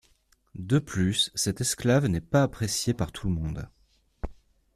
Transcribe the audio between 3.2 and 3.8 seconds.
le monde.